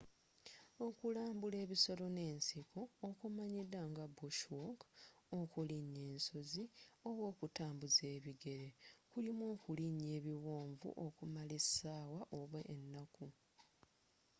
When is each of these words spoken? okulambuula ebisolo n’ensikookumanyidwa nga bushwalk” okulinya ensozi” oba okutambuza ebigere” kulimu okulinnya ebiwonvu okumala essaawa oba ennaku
okulambuula 0.85 1.57
ebisolo 1.63 2.05
n’ensikookumanyidwa 2.15 3.81
nga 3.91 4.05
bushwalk” 4.15 4.79
okulinya 5.39 6.01
ensozi” 6.11 6.63
oba 7.07 7.23
okutambuza 7.31 8.03
ebigere” 8.15 8.67
kulimu 9.11 9.43
okulinnya 9.53 10.07
ebiwonvu 10.17 10.87
okumala 11.05 11.53
essaawa 11.61 12.21
oba 12.39 12.59
ennaku 12.75 13.25